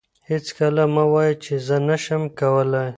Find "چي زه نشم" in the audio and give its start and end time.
1.43-2.23